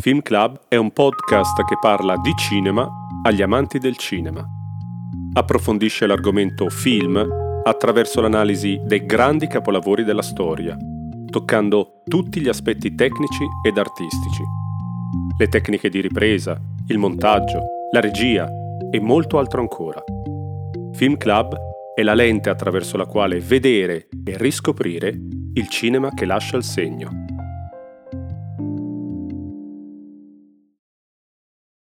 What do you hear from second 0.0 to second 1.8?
Film Club è un podcast che